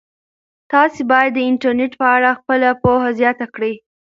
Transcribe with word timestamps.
تاسي 0.71 1.01
باید 1.11 1.31
د 1.35 1.39
انټرنيټ 1.49 1.91
په 2.01 2.07
اړه 2.15 2.37
خپله 2.39 2.69
پوهه 2.81 3.09
زیاته 3.19 3.45
کړئ. 3.55 3.73